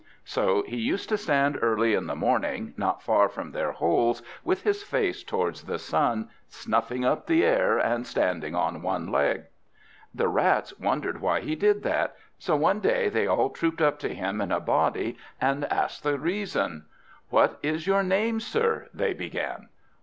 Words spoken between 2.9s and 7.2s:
far from their holes, with his face towards the sun, snuffing